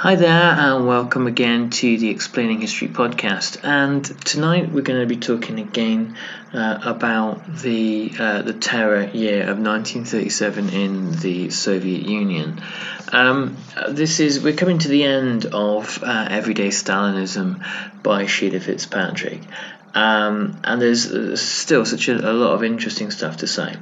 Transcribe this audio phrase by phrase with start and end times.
[0.00, 3.64] Hi there, and welcome again to the Explaining History podcast.
[3.64, 6.16] And tonight we're going to be talking again
[6.54, 12.62] uh, about the uh, the terror year of 1937 in the Soviet Union.
[13.10, 13.56] Um,
[13.88, 17.60] this is we're coming to the end of uh, Everyday Stalinism
[18.00, 19.40] by Sheila Fitzpatrick.
[19.94, 23.74] Um, and there's still such a, a, lot of interesting stuff to say.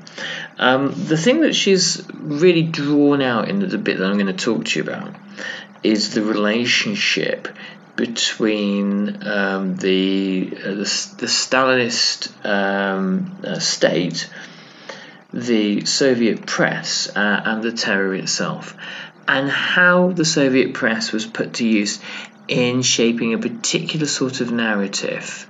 [0.56, 4.44] Um, the thing that she's really drawn out in the bit that I'm going to
[4.44, 5.14] talk to you about
[5.86, 7.48] is the relationship
[7.94, 14.28] between um, the, uh, the, the Stalinist um, uh, state,
[15.32, 18.76] the Soviet press, uh, and the terror itself,
[19.28, 22.00] and how the Soviet press was put to use
[22.48, 25.46] in shaping a particular sort of narrative.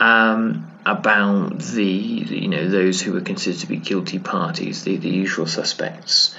[0.00, 5.08] Um, about the you know those who were considered to be guilty parties, the, the
[5.08, 6.34] usual suspects,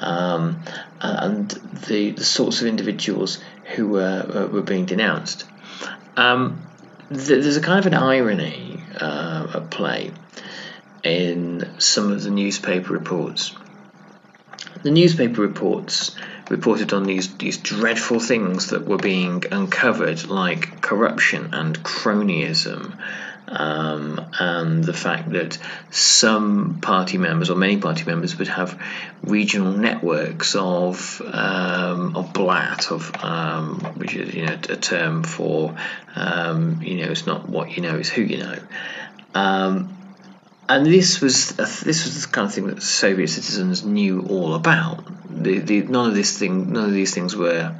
[0.00, 0.62] um,
[1.00, 1.50] and
[1.86, 3.38] the, the sorts of individuals
[3.74, 5.44] who were, uh, were being denounced.
[6.16, 6.62] Um,
[7.10, 10.12] th- there's a kind of an irony uh, at play
[11.02, 13.54] in some of the newspaper reports.
[14.82, 16.14] The newspaper reports
[16.48, 22.96] reported on these, these dreadful things that were being uncovered, like corruption and cronyism
[23.50, 25.58] um, and the fact that
[25.90, 28.80] some party members or many party members would have
[29.22, 35.74] regional networks of um, of blat of um, which is you know a term for
[36.14, 38.58] um, you know it's not what you know it's who you know.
[39.34, 39.97] Um,
[40.68, 44.54] and this was a, this was the kind of thing that Soviet citizens knew all
[44.54, 45.04] about.
[45.30, 47.74] The, the, none of this thing, none of these things were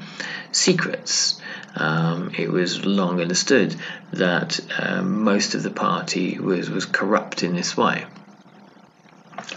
[0.52, 1.40] secrets.
[1.76, 3.76] Um, it was long understood
[4.12, 8.06] that um, most of the party was, was corrupt in this way.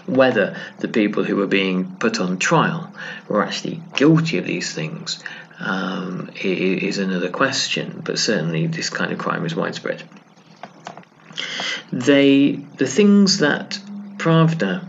[0.05, 2.93] Whether the people who were being put on trial
[3.27, 5.23] were actually guilty of these things
[5.59, 10.03] um, is another question, but certainly this kind of crime is widespread.
[11.91, 13.79] They, the things that
[14.17, 14.85] Pravda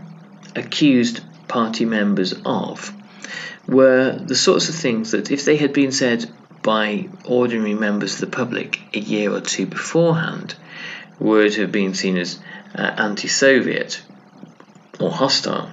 [0.55, 2.93] accused party members of
[3.67, 6.29] were the sorts of things that, if they had been said
[6.61, 10.55] by ordinary members of the public a year or two beforehand,
[11.19, 12.39] would have been seen as
[12.75, 14.01] uh, anti Soviet
[14.99, 15.71] or hostile.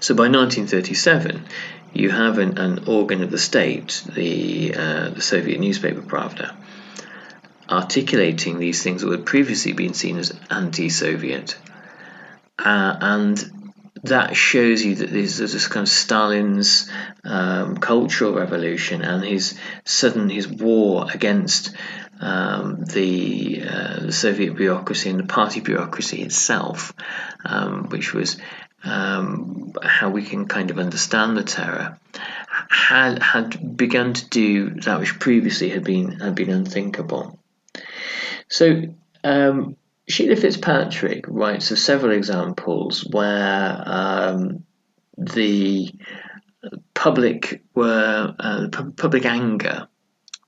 [0.00, 1.44] So by 1937,
[1.92, 6.54] you have an, an organ of the state, the, uh, the Soviet newspaper Pravda,
[7.72, 11.56] articulating these things that had previously been seen as anti Soviet.
[12.58, 13.52] Uh, and
[14.04, 16.90] that shows you that there's, there's this kind of Stalin's
[17.24, 21.74] um, cultural revolution and his sudden his war against
[22.20, 26.92] um, the, uh, the, Soviet bureaucracy and the party bureaucracy itself,
[27.44, 28.36] um, which was
[28.84, 31.98] um, how we can kind of understand the terror,
[32.68, 37.38] had had begun to do that which previously had been had been unthinkable.
[38.52, 38.82] So
[39.24, 39.76] um,
[40.06, 44.64] Sheila Fitzpatrick writes of several examples where um,
[45.16, 45.90] the
[46.92, 49.88] public were uh, public anger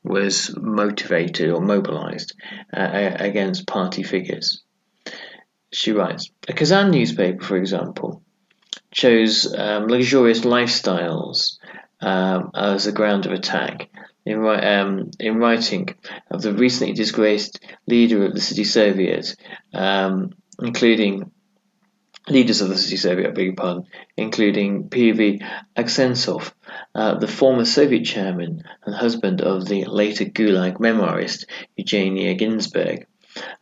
[0.03, 2.35] was motivated or mobilized
[2.77, 4.62] uh, against party figures.
[5.73, 8.23] She writes A Kazan newspaper, for example,
[8.91, 11.57] chose um, luxurious lifestyles
[12.03, 13.89] um, as a ground of attack
[14.25, 15.88] in, um, in writing
[16.31, 19.37] of the recently disgraced leader of the City Soviet,
[19.73, 21.31] um, including
[22.29, 23.85] leaders of the City Soviet, I beg your pardon,
[24.17, 25.43] including P.V.
[25.76, 26.53] Aksentsev,
[26.94, 31.44] uh, the former Soviet chairman and husband of the later Gulag memoirist
[31.76, 33.06] Eugenia Ginzburg,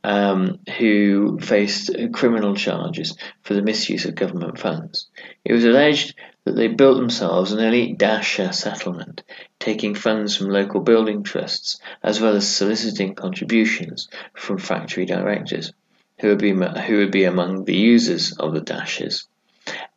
[0.04, 5.08] um, who faced criminal charges for the misuse of government funds.
[5.44, 6.14] It was alleged
[6.44, 9.22] that they built themselves an elite Dacha settlement,
[9.58, 15.72] taking funds from local building trusts, as well as soliciting contributions from factory directors,
[16.20, 19.26] who would be, who would be among the users of the Dachas,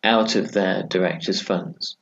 [0.04, 1.98] out of their directors' funds.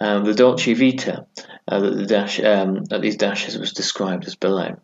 [0.00, 1.26] Um, the Dolce Vita
[1.66, 4.76] uh, that, the dash, um, that these Dachas was described as below.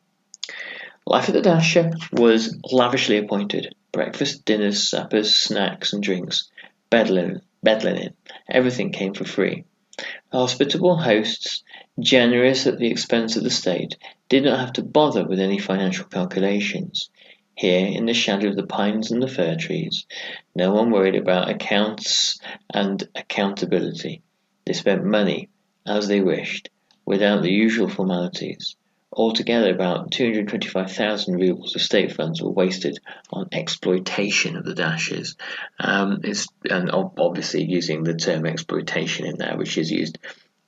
[1.06, 3.74] Life at the Dacha was lavishly appointed.
[3.92, 6.50] Breakfast, dinners, suppers, snacks and drinks.
[6.90, 8.14] Bed linen, bed linen.
[8.48, 9.64] Everything came for free.
[9.96, 11.62] The hospitable hosts,
[12.00, 13.96] generous at the expense of the state,
[14.28, 17.10] did not have to bother with any financial calculations.
[17.56, 20.06] Here, in the shadow of the pines and the fir trees,
[20.54, 22.38] no one worried about accounts
[22.72, 24.22] and accountability.
[24.66, 25.48] They spent money
[25.86, 26.70] as they wished,
[27.06, 28.76] without the usual formalities.
[29.16, 32.98] Altogether, about 225,000 rubles of state funds were wasted
[33.30, 35.36] on exploitation of the dashes.
[35.78, 36.22] Um,
[36.68, 40.18] and obviously using the term exploitation in there, which is used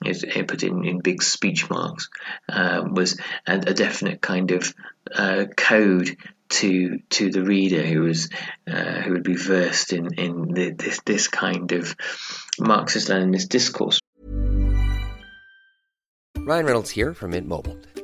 [0.04, 2.08] is put in, in big speech marks,
[2.48, 4.74] um, was a, a, definite kind of
[5.12, 6.16] uh, code
[6.48, 8.28] to to the reader who was
[8.70, 11.96] uh, who would be versed in in the, this this kind of
[12.60, 14.00] Marxist Leninist discourse.
[16.38, 17.76] Ryan Reynolds here from Mint Mobile.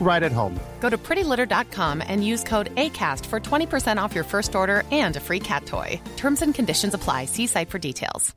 [0.00, 0.58] right at home.
[0.80, 5.20] Go to prettylitter.com and use code ACAST for 20% off your first order and a
[5.20, 6.00] free cat toy.
[6.16, 7.24] Terms and conditions apply.
[7.24, 8.34] See site for details.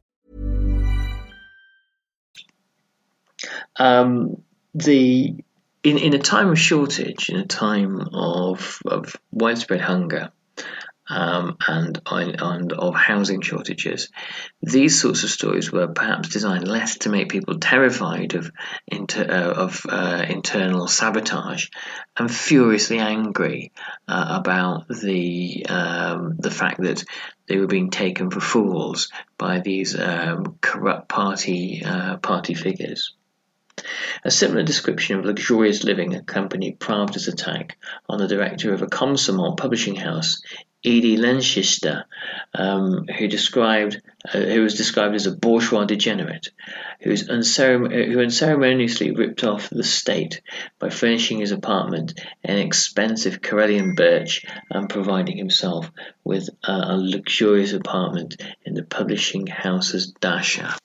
[3.78, 4.42] Um,
[4.74, 5.36] the
[5.84, 10.32] in, in a time of shortage, in a time of, of widespread hunger,
[11.10, 14.10] um, and, and of housing shortages.
[14.62, 18.52] These sorts of stories were perhaps designed less to make people terrified of,
[18.88, 21.68] inter, uh, of uh, internal sabotage
[22.16, 23.72] and furiously angry
[24.08, 27.04] uh, about the um, the fact that
[27.48, 33.16] they were being taken for fools by these um, corrupt party uh, party figures.
[34.26, 37.78] A similar description of luxurious living accompanied Pravda's attack
[38.10, 40.42] on the director of a Komsomol publishing house
[40.86, 42.06] Edie Lenchester,
[42.54, 44.02] um, who described
[44.34, 46.50] uh, who was described as a bourgeois degenerate,
[47.02, 50.42] who, unceremon- who unceremoniously ripped off the state
[50.78, 55.90] by furnishing his apartment in expensive Karelian birch and providing himself
[56.24, 60.78] with uh, a luxurious apartment in the publishing house's dasha.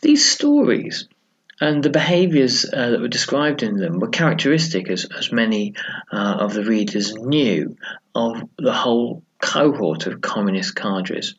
[0.00, 1.08] These stories
[1.64, 5.72] and the behaviours uh, that were described in them were characteristic, as, as many
[6.12, 7.76] uh, of the readers knew,
[8.14, 11.34] of the whole cohort of communist cadres,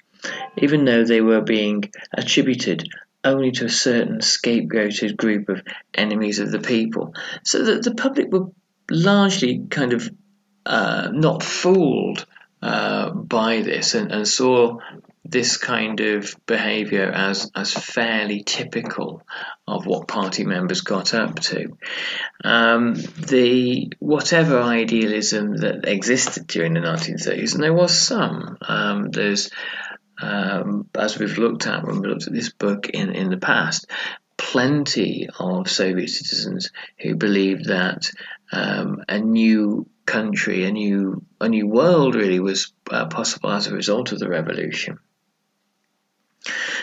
[0.57, 2.89] even though they were being attributed
[3.23, 5.61] only to a certain scapegoated group of
[5.93, 7.13] enemies of the people.
[7.43, 8.47] So that the public were
[8.89, 10.09] largely kind of
[10.65, 12.25] uh, not fooled
[12.63, 14.79] uh, by this and, and saw
[15.25, 19.23] this kind of behaviour as, as fairly typical
[19.67, 21.77] of what party members got up to.
[22.43, 28.57] Um, the whatever idealism that existed during the 1930s, and there was some.
[28.61, 29.49] Um, there's
[30.21, 33.87] um, as we've looked at when we looked at this book in, in the past,
[34.37, 38.11] plenty of Soviet citizens who believed that
[38.51, 43.75] um, a new country, a new a new world, really was uh, possible as a
[43.75, 44.99] result of the revolution.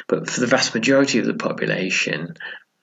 [0.09, 2.35] But for the vast majority of the population,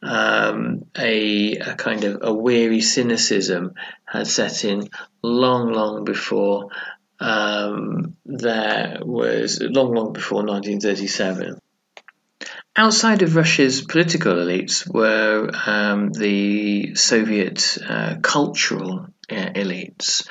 [0.02, 3.74] um, a, a, kind of a weary cynicism
[4.06, 4.90] had set in
[5.22, 6.70] long, long before
[7.20, 11.60] um, there was long, long before 1937.
[12.76, 20.26] Outside of Russia's political elites were um, the Soviet uh, cultural uh, elites,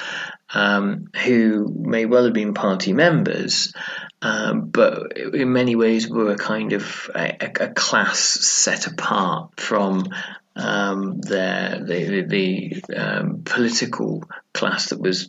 [0.55, 3.75] um, who may well have been party members,
[4.22, 10.08] um, but in many ways were a kind of a, a class set apart from
[10.56, 15.28] um, their, the, the, the um, political class that was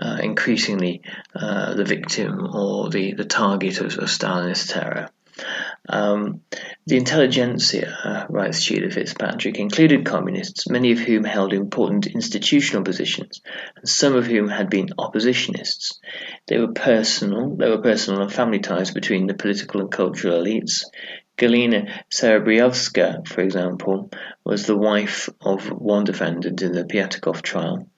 [0.00, 1.00] uh, increasingly
[1.34, 5.08] uh, the victim or the, the target of, of Stalinist terror.
[5.88, 6.42] Um,
[6.86, 13.42] the intelligentsia, writes Sheila Fitzpatrick, included communists, many of whom held important institutional positions,
[13.76, 15.98] and some of whom had been oppositionists.
[16.46, 20.84] They were personal, there were personal and family ties between the political and cultural elites.
[21.36, 24.10] Galina Serebryakova, for example,
[24.44, 27.88] was the wife of one defendant in the Pyatakov trial,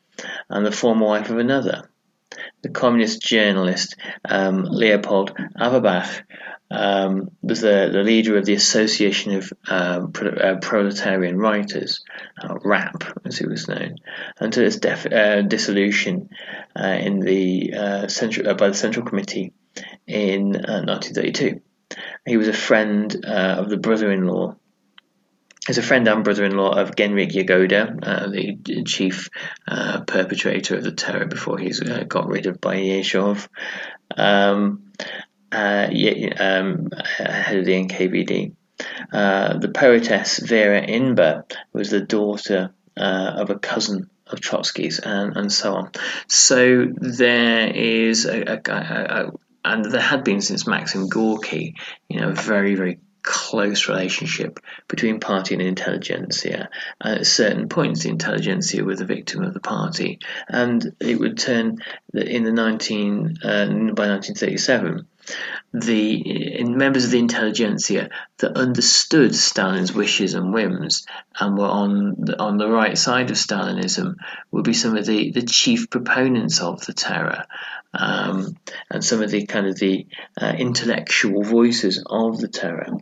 [0.51, 1.89] and the former wife of another.
[2.63, 6.23] The communist journalist um, Leopold Averbach
[6.71, 12.05] um, was the, the leader of the Association of um, Pro, uh, Proletarian Writers,
[12.43, 13.97] uh, RAPP as he was known,
[14.39, 16.29] until its def- uh, dissolution
[16.79, 19.53] uh, in the uh, central, by the Central Committee
[20.07, 21.61] in 1932.
[22.27, 24.57] He was a friend of the brother-in-law
[25.69, 29.29] is a friend and brother-in-law of Genrikh Yagoda, the chief
[29.67, 31.73] perpetrator of the terror before he
[32.07, 33.49] got rid of by Yezhov.
[34.17, 34.93] um,
[35.53, 35.89] uh,
[36.39, 38.53] um, head of the NKVD.
[39.13, 45.37] Uh, the poetess Vera Inber was the daughter uh, of a cousin of Trotsky's, and,
[45.37, 45.91] and so on.
[46.27, 49.33] So there is a, a, a, a
[49.65, 51.75] and there had been since Maxim Gorky,
[52.09, 56.71] you know, a very, very close relationship between party and intelligentsia.
[57.01, 61.39] And at certain points, the intelligentsia were the victim of the party, and it would
[61.39, 61.79] turn
[62.15, 65.07] in the 19 uh, by 1937
[65.73, 71.07] the members of the intelligentsia that understood Stalin's wishes and whims
[71.39, 74.17] and were on the, on the right side of Stalinism
[74.51, 77.45] would be some of the, the chief proponents of the terror
[77.93, 78.57] um,
[78.91, 80.07] and some of the kind of the
[80.41, 82.99] uh, intellectual voices of the terror.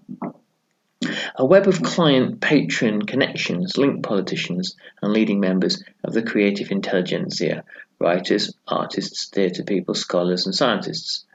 [1.37, 7.65] A web of client patron connections linked politicians and leading members of the creative intelligentsia,
[8.01, 11.26] writers, artists, theatre people, scholars, and scientists.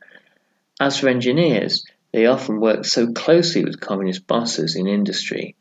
[0.81, 5.55] As for engineers, they often worked so closely with communist bosses in industry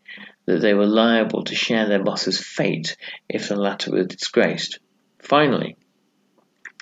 [0.46, 2.96] that they were liable to share their boss's fate
[3.28, 4.78] if the latter were disgraced.
[5.18, 5.76] Finally,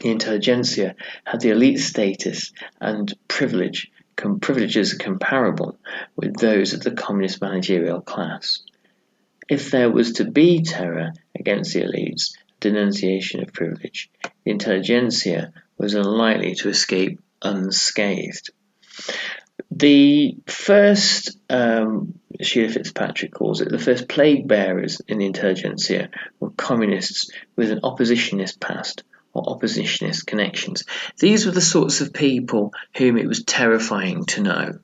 [0.01, 5.77] the intelligentsia had the elite status and privilege com- privileges comparable
[6.15, 8.63] with those of the communist managerial class.
[9.49, 14.09] If there was to be terror against the elites, denunciation of privilege,
[14.45, 18.51] the intelligentsia was unlikely to escape unscathed.
[19.71, 26.51] The first, um, Sheila Fitzpatrick calls it, the first plague bearers in the intelligentsia were
[26.51, 30.85] communists with an oppositionist past or oppositionist connections.
[31.19, 34.79] These were the sorts of people whom it was terrifying to know.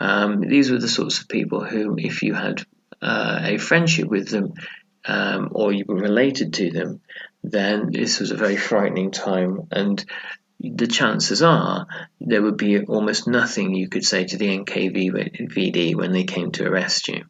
[0.00, 2.64] Um, these were the sorts of people whom, if you had
[3.02, 4.54] uh, a friendship with them
[5.04, 7.00] um, or you were related to them,
[7.42, 10.04] then this was a very frightening time and
[10.74, 11.86] the chances are
[12.20, 16.66] there would be almost nothing you could say to the NKVD when they came to
[16.66, 17.24] arrest you.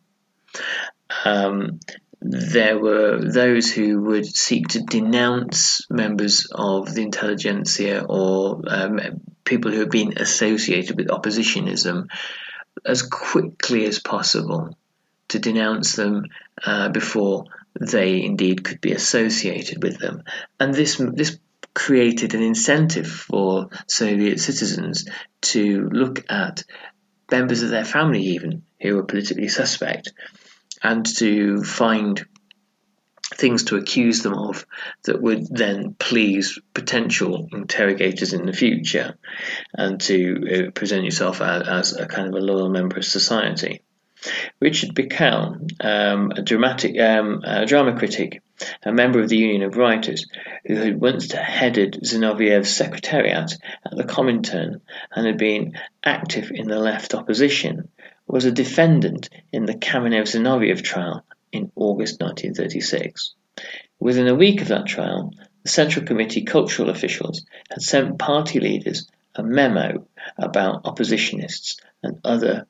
[1.25, 1.81] Um,
[2.21, 9.71] there were those who would seek to denounce members of the intelligentsia or um, people
[9.71, 12.07] who had been associated with oppositionism
[12.85, 14.77] as quickly as possible
[15.29, 16.25] to denounce them
[16.65, 17.45] uh, before
[17.79, 20.23] they indeed could be associated with them.
[20.59, 21.39] And this this
[21.75, 25.07] created an incentive for Soviet citizens
[25.43, 26.63] to look at
[27.31, 30.13] members of their family, even who were politically suspect,
[30.83, 32.25] and to find
[33.35, 34.67] things to accuse them of
[35.05, 39.17] that would then please potential interrogators in the future
[39.73, 43.83] and to uh, present yourself as, as, a kind of a loyal member of society.
[44.61, 48.43] Richard Pikel, um, a dramatic um, a drama critic,
[48.83, 50.27] a member of the Union of Writers,
[50.67, 53.53] who had once headed Zinoviev's secretariat
[53.85, 54.81] at the Comintern
[55.15, 57.89] and had been active in the left opposition,
[58.27, 63.35] was a defendant in the Kamenev-Zinoviev trial in August 1936.
[63.99, 65.33] Within a week of that trial,
[65.63, 70.07] the Central Committee cultural officials had sent party leaders a memo
[70.37, 72.67] about oppositionists and other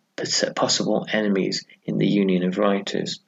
[0.55, 3.21] possible enemies in the Union of Writers.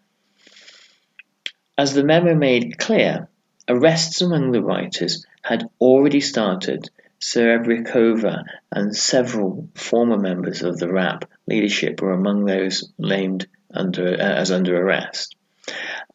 [1.79, 3.29] As the memo made clear,
[3.69, 6.89] arrests among the writers had already started.
[7.21, 14.17] Serebryakova and several former members of the RAPP leadership were among those named under, uh,
[14.17, 15.37] as under arrest.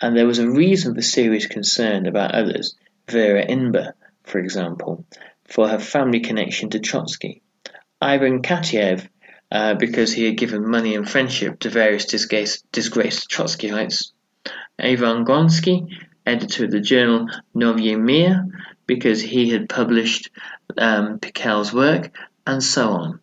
[0.01, 2.75] And there was a reason for serious concern about others,
[3.07, 5.05] Vera Inber, for example,
[5.43, 7.41] for her family connection to Trotsky.
[8.01, 9.07] Ivan Kataev
[9.51, 14.11] uh, because he had given money and friendship to various disgraced Trotskyites.
[14.79, 15.95] Gronsky,
[16.25, 18.47] editor of the journal Novyi Mir,
[18.87, 20.31] because he had published
[20.77, 22.15] um, Pikel's work,
[22.47, 23.19] and so on.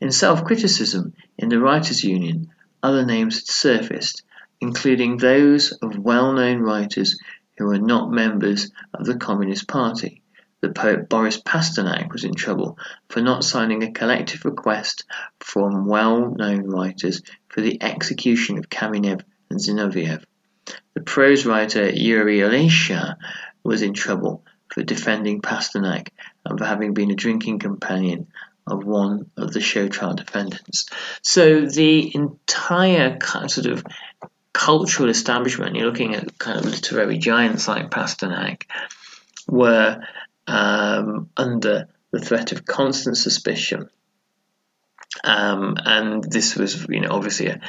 [0.00, 2.50] In self criticism, in the Writers' Union,
[2.82, 4.22] other names had surfaced,
[4.60, 7.18] including those of well known writers
[7.56, 10.22] who were not members of the Communist Party.
[10.62, 15.04] The poet Boris Pasternak was in trouble for not signing a collective request
[15.38, 20.24] from well-known writers for the execution of Kamenev and Zinoviev.
[20.96, 23.16] The prose writer Yuri Olesha
[23.62, 26.08] was in trouble for defending Pasternak
[26.42, 28.28] and for having been a drinking companion
[28.66, 30.88] of one of the show trial defendants.
[31.20, 33.84] So the entire sort of
[34.54, 38.62] cultural establishment, you're looking at kind of literary giants like Pasternak,
[39.46, 40.00] were
[40.46, 43.90] um, under the threat of constant suspicion.
[45.22, 47.60] Um, and this was, you know, obviously a,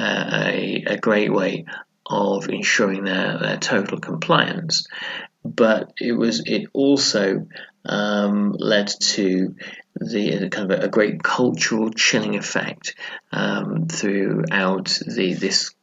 [0.00, 1.66] a, a great way
[2.06, 4.86] of ensuring their, their total compliance,
[5.44, 7.46] but it was it also
[7.84, 9.56] um, led to
[9.94, 12.94] the kind of a, a great cultural chilling effect
[13.32, 15.74] um, throughout the this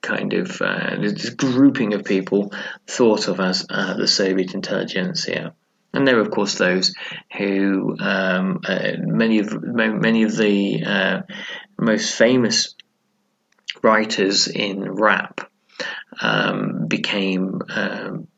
[0.00, 2.52] kind of uh, this grouping of people
[2.86, 5.54] thought of as uh, the Soviet intelligentsia.
[5.92, 6.94] And there were, of course, those
[7.36, 11.22] who um, uh, many of many of the uh,
[11.78, 12.74] most famous
[13.82, 15.46] writers in RAPP
[16.20, 18.28] um, became um,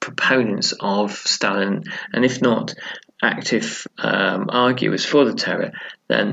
[0.00, 2.74] proponents of Stalin, and if not
[3.22, 5.72] active um, arguers for the terror,
[6.08, 6.32] then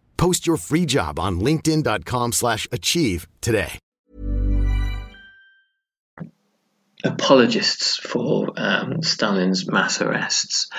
[0.21, 3.79] Post your free job on linkedin.com slash achieve today.
[7.03, 10.69] Apologists for um, Stalin's mass arrests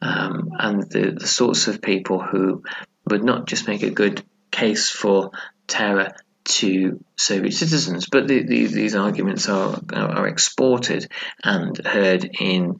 [0.00, 2.62] um, and the, the sorts of people who
[3.10, 5.32] would not just make a good case for
[5.66, 6.12] terror
[6.44, 11.08] to Soviet citizens, but the, the, these arguments are are exported
[11.42, 12.78] and heard in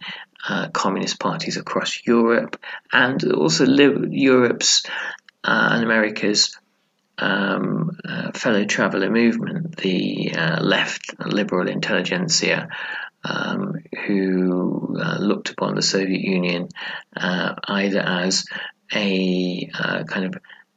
[0.48, 2.60] uh, communist parties across Europe
[2.92, 4.84] and also Europe's
[5.44, 6.56] and America's
[7.18, 12.68] um, uh, fellow traveller movement, the uh, left liberal intelligentsia,
[13.24, 13.74] um,
[14.06, 16.68] who uh, looked upon the Soviet Union
[17.16, 18.44] uh, either as
[18.92, 19.68] a
[20.06, 20.34] kind of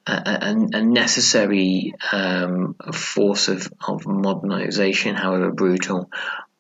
[0.08, 6.12] a, a, necessary um, force of, of modernization, however brutal,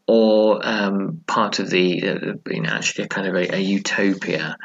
[0.07, 4.57] or um, part of the, uh, you know, actually a kind of a, a utopia.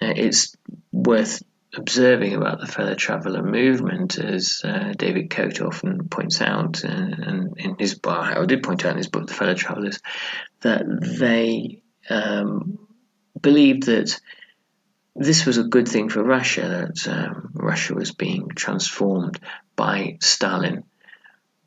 [0.00, 0.56] Uh, it's
[0.90, 1.42] worth
[1.74, 7.58] observing about the fellow traveller movement, as uh, David Caute often points out, and, and
[7.58, 10.00] in his book, I did point out in his book, The Fellow Travellers,
[10.60, 12.78] that they um,
[13.40, 14.20] believed that
[15.14, 19.38] this was a good thing for Russia, that um, Russia was being transformed
[19.76, 20.84] by Stalin.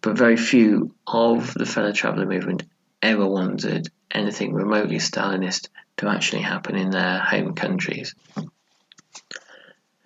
[0.02, 2.64] But very few of the fellow traveller movement
[3.02, 8.16] ever wanted anything remotely Stalinist to actually happen in their home countries.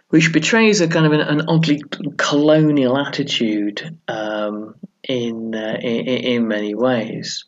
[0.09, 1.81] Which betrays a kind of an, an oddly
[2.17, 7.45] colonial attitude um, in, uh, in, in many ways.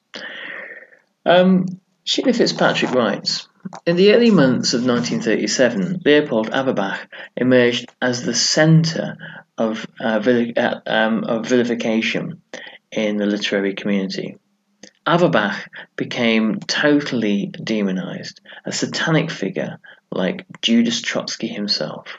[1.26, 1.66] Um,
[2.04, 3.48] Sheila Fitzpatrick writes
[3.86, 7.00] in the early months of 1937, Leopold Averbach
[7.38, 9.18] emerged as the centre
[9.58, 10.22] of, uh,
[10.58, 12.42] uh, um, of vilification
[12.92, 14.38] in the literary community.
[15.06, 19.80] Averbach became totally demonized, a satanic figure
[20.12, 22.18] like Judas Trotsky himself,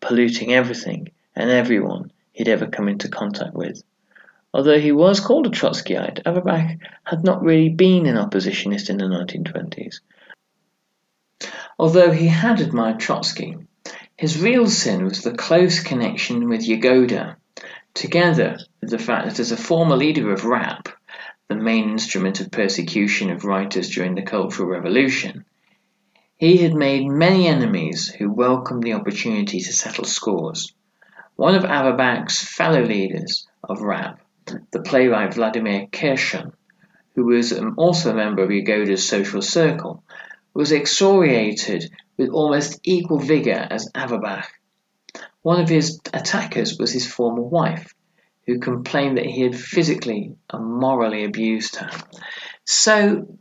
[0.00, 3.82] polluting everything and everyone he'd ever come into contact with.
[4.54, 9.04] Although he was called a Trotskyite, Averbach had not really been an oppositionist in the
[9.04, 10.00] 1920s.
[11.78, 13.56] Although he had admired Trotsky,
[14.16, 17.36] his real sin was the close connection with Yagoda,
[17.94, 20.88] together with the fact that as a former leader of RAPP,
[21.48, 25.44] the main instrument of persecution of writers during the Cultural Revolution,
[26.38, 30.72] he had made many enemies who welcomed the opportunity to settle scores.
[31.34, 34.20] One of Averbach's fellow leaders of RAPP,
[34.70, 36.52] the playwright Vladimir Kirshon,
[37.16, 40.04] who was also a member of Yagoda's social circle,
[40.54, 44.46] was excoriated with almost equal vigour as Averbach.
[45.42, 47.92] One of his attackers was his former wife,
[48.46, 51.90] who complained that he had physically and morally abused her.
[52.64, 53.38] So,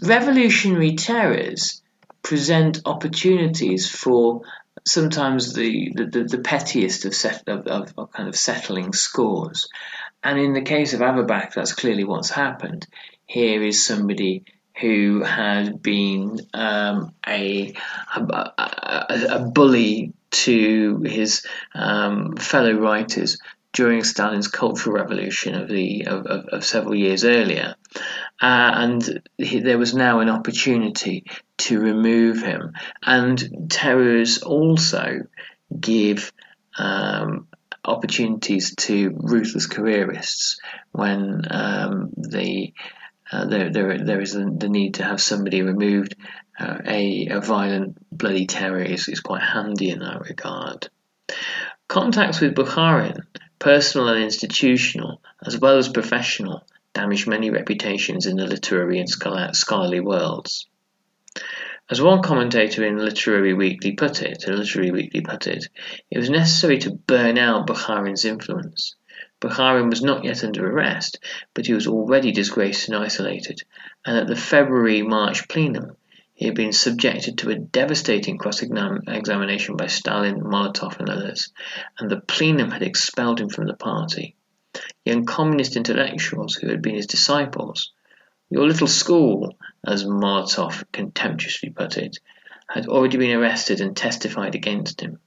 [0.00, 1.79] revolutionary terrors
[2.22, 4.42] present opportunities for
[4.86, 9.68] sometimes the, the, the pettiest of, set, of, of, of, kind of settling scores.
[10.22, 12.86] And in the case of Averbach, that's clearly what's happened.
[13.26, 14.44] here is somebody
[14.80, 17.74] who had been um, a,
[18.16, 23.38] a, a, a, bully to his um, fellow writers
[23.72, 27.74] during Stalin's Cultural Revolution of the of, of, of several years earlier,
[28.40, 31.24] uh, and he, there was now an opportunity
[31.58, 32.72] to remove him.
[33.02, 35.26] And terrors also
[35.78, 36.32] give
[36.78, 37.48] um,
[37.84, 40.58] opportunities to ruthless careerists
[40.92, 42.72] when um, the
[43.32, 46.16] uh, there, there, there is the need to have somebody removed.
[46.58, 50.88] Uh, a, a violent, bloody terror is, is quite handy in that regard.
[51.86, 53.20] Contacts with Bukharin,
[53.58, 56.64] personal and institutional, as well as professional,
[57.00, 60.68] damaged many reputations in the literary and scholarly worlds.
[61.88, 65.66] As one commentator in Literary Weekly put it, Literary Weekly put it,
[66.10, 68.96] it was necessary to burn out Bukharin's influence.
[69.40, 71.18] Bukharin was not yet under arrest,
[71.54, 73.62] but he was already disgraced and isolated,
[74.04, 75.96] and at the February-March plenum,
[76.34, 81.50] he had been subjected to a devastating cross-examination by Stalin, Molotov, and others,
[81.98, 84.36] and the plenum had expelled him from the party.
[85.04, 87.90] Young communist intellectuals who had been his disciples,
[88.50, 92.18] your little school, as Molotov contemptuously put it,
[92.68, 95.18] had already been arrested and testified against him.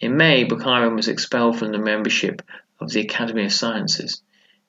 [0.00, 2.40] In May, Bukharin was expelled from the membership
[2.80, 4.22] of the Academy of Sciences.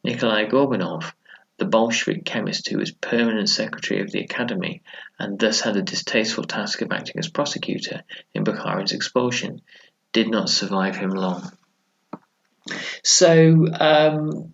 [0.03, 1.13] Nikolai Gorbunov,
[1.57, 4.81] the Bolshevik chemist who was permanent secretary of the Academy
[5.19, 9.61] and thus had the distasteful task of acting as prosecutor in Bukharin's expulsion,
[10.13, 11.51] did not survive him long.
[13.03, 14.53] So, um,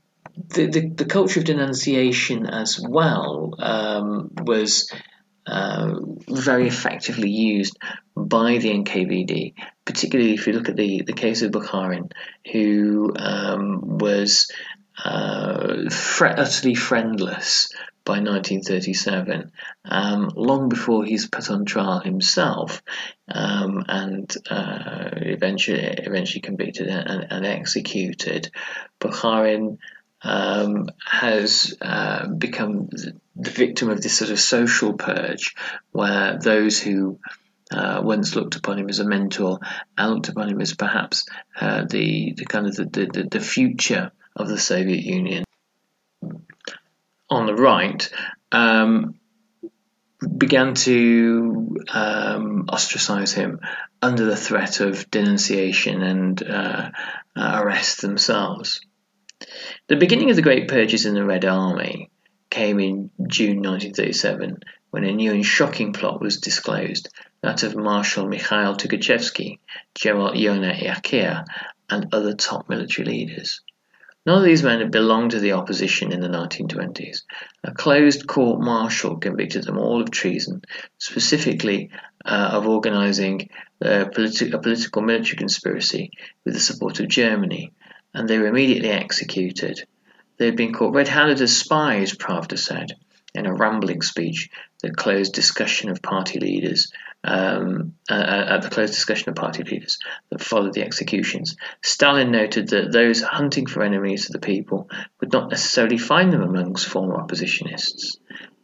[0.50, 4.92] the, the, the, culture of denunciation as well um, was
[5.46, 5.96] uh,
[6.28, 7.78] very effectively used
[8.16, 9.54] by the NKVD,
[9.86, 12.12] particularly if you look at the, the case of Bukharin,
[12.52, 14.50] who um, was
[14.98, 15.90] uh,
[16.22, 17.70] utterly friendless
[18.06, 19.52] by 1937,
[19.86, 22.84] um, long before he's put on trial himself,
[23.30, 28.52] um, and uh, eventually eventually convicted and, and executed.
[29.00, 29.78] Bukharin
[30.22, 32.90] um, has uh, become
[33.36, 35.56] the victim of this sort of social purge,
[35.92, 37.20] where those who
[37.72, 39.60] uh, once looked upon him as a mentor
[39.98, 41.26] and looked upon him as perhaps
[41.60, 45.44] uh, the, the kind of the, the, the future of the Soviet Union.
[47.30, 48.10] On the right,
[48.52, 49.16] um,
[50.38, 53.60] began to um, ostracize him
[54.02, 56.92] under the threat of denunciation and uh,
[57.36, 58.82] uh, arrest themselves.
[59.88, 62.10] The beginning of the Great Purges in the Red Army
[62.50, 64.60] came in June 1937
[64.92, 67.10] when a new and shocking plot was disclosed
[67.42, 69.60] that of Marshal Mikhail Tukhachevsky,
[69.96, 71.44] General Yona Yakir,
[71.90, 73.62] and other top military leaders.
[74.26, 77.24] None of these men had belonged to the opposition in the 1920s.
[77.64, 80.62] A closed court martial convicted them all of treason,
[80.98, 81.90] specifically
[82.24, 83.50] uh, of organizing
[83.82, 86.12] a, politi- a political military conspiracy
[86.46, 87.74] with the support of Germany,
[88.14, 89.86] and they were immediately executed.
[90.38, 92.94] They had been caught red handed as spies, Pravda said
[93.36, 94.50] in a rambling speech
[94.82, 96.92] that closed discussion of party leaders
[97.24, 99.98] um, at the closed discussion of party leaders
[100.30, 101.56] that followed the executions.
[101.82, 106.42] Stalin noted that those hunting for enemies of the people would not necessarily find them
[106.42, 108.18] amongst former oppositionists.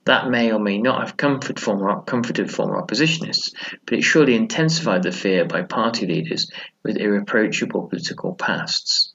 [0.05, 3.53] That may or may not have comfort former, comforted former oppositionists,
[3.85, 6.49] but it surely intensified the fear by party leaders
[6.83, 9.13] with irreproachable political pasts.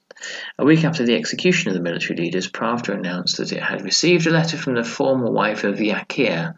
[0.57, 4.25] A week after the execution of the military leaders, Pravda announced that it had received
[4.27, 6.55] a letter from the former wife of Yakir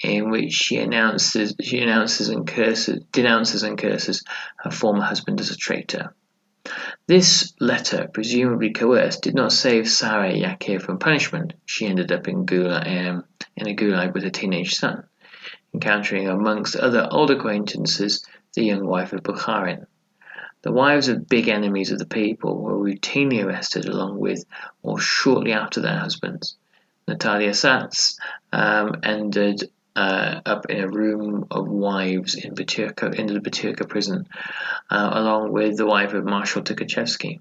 [0.00, 4.24] in which she announces, she announces and curses, denounces and curses
[4.58, 6.14] her former husband as a traitor.
[7.06, 11.54] This letter, presumably coerced, did not save Sarah Yakir from punishment.
[11.64, 13.24] She ended up in, gulag, um,
[13.56, 15.04] in a gulag with a teenage son,
[15.72, 19.86] encountering amongst other old acquaintances the young wife of Bukharin.
[20.62, 24.44] The wives of big enemies of the people were routinely arrested along with
[24.82, 26.56] or shortly after their husbands.
[27.06, 28.18] Natalia Sats
[28.52, 34.28] um, ended uh, up in a room of wives in Butyrka, in the Butyrka prison,
[34.90, 37.40] uh, along with the wife of Marshal Tukhachevsky.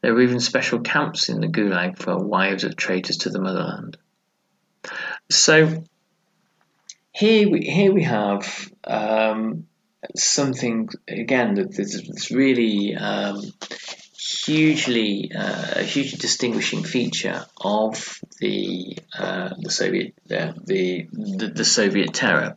[0.00, 3.96] There were even special camps in the Gulag for wives of traitors to the motherland.
[5.30, 5.84] So
[7.12, 9.66] here we here we have um,
[10.14, 13.42] something again that's really um,
[14.46, 21.64] hugely uh, a hugely distinguishing feature of the uh, the Soviet uh, the, the, the
[21.64, 22.56] Soviet terror,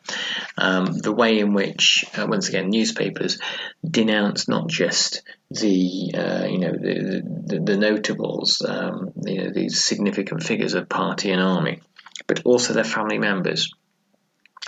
[0.57, 3.39] um, the way in which uh, once again newspapers
[3.87, 9.83] denounce not just the uh, you know the the, the notables um, you know these
[9.83, 11.81] significant figures of party and army
[12.27, 13.71] but also their family members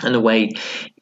[0.02, 0.52] and the way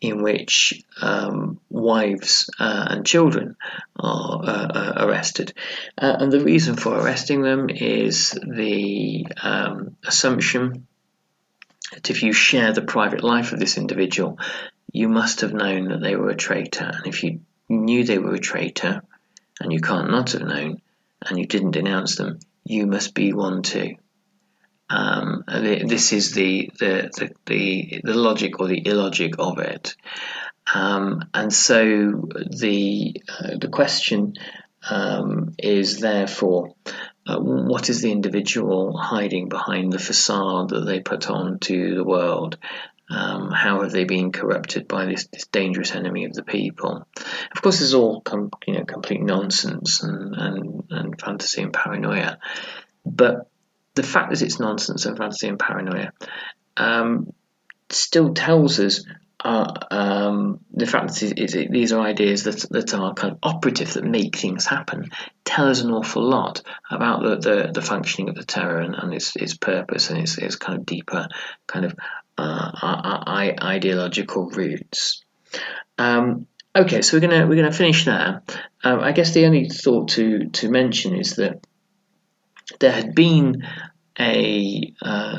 [0.01, 3.57] in which um, wives uh, and children
[3.97, 5.55] are uh, arrested.
[5.97, 10.87] Uh, and the reason for arresting them is the um, assumption
[11.93, 14.39] that if you share the private life of this individual,
[14.93, 16.91] you must have known that they were a traitor.
[16.93, 19.03] And if you knew they were a traitor,
[19.61, 20.81] and you can't not have known,
[21.25, 23.97] and you didn't denounce them, you must be one too.
[24.91, 29.95] Um, this is the, the, the, the, the logic or the illogic of it.
[30.75, 34.35] Um, and so the, uh, the question
[34.89, 36.75] um, is therefore
[37.27, 42.05] uh, what is the individual hiding behind the facade that they put on to the
[42.05, 42.59] world?
[43.11, 47.07] Um, how have they been corrupted by this, this, dangerous enemy of the people?
[47.53, 51.73] Of course, this is all com- you know complete nonsense and, and, and fantasy and
[51.73, 52.39] paranoia.
[53.05, 53.50] But
[53.95, 56.13] the fact that it's nonsense and fantasy and paranoia
[56.77, 57.33] um,
[57.89, 59.05] still tells us
[59.43, 63.39] uh, um, the fact that is, is these are ideas that, that are kind of
[63.43, 65.11] operative that make things happen
[65.51, 69.13] tell us an awful lot about the, the, the functioning of the terror and, and
[69.13, 71.27] its, its purpose and its, its kind of deeper
[71.67, 71.95] kind of
[72.39, 75.25] uh, ideological roots.
[75.99, 78.43] Um, okay, so we're gonna we're gonna finish there.
[78.83, 81.67] Um, I guess the only thought to to mention is that
[82.79, 83.67] there had been
[84.19, 85.39] a, uh,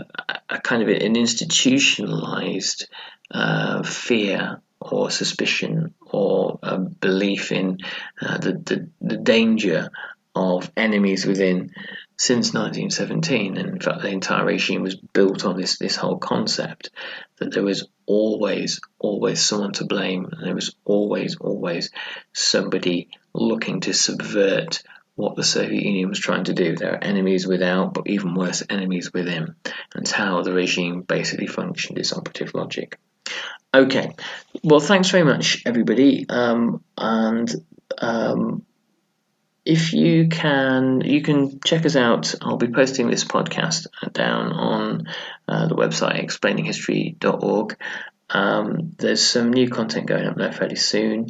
[0.49, 2.87] a kind of an institutionalized
[3.29, 7.79] uh, fear or suspicion or a belief in
[8.21, 9.89] uh, the, the, the danger
[10.33, 11.71] of enemies within
[12.17, 13.57] since 1917.
[13.57, 16.89] And in fact, the entire regime was built on this, this whole concept
[17.37, 21.91] that there was always, always someone to blame, and there was always, always
[22.33, 24.83] somebody looking to subvert
[25.15, 26.75] what the Soviet Union was trying to do.
[26.75, 29.55] There are enemies without, but even worse, enemies within.
[29.93, 32.97] That's how the regime basically functioned, its operative logic.
[33.73, 34.15] Okay,
[34.63, 36.25] well, thanks very much, everybody.
[36.27, 37.49] Um, and
[37.97, 38.65] um,
[39.65, 42.33] if you can, you can check us out.
[42.41, 45.07] I'll be posting this podcast down on
[45.47, 47.77] uh, the website explaininghistory.org.
[48.29, 51.27] Um, there's some new content going up there fairly soon.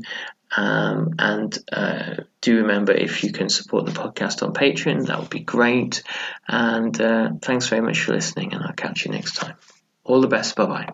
[0.55, 5.29] Um, and uh, do remember if you can support the podcast on Patreon, that would
[5.29, 6.03] be great.
[6.47, 9.55] And uh, thanks very much for listening, and I'll catch you next time.
[10.03, 10.55] All the best.
[10.55, 10.93] Bye bye.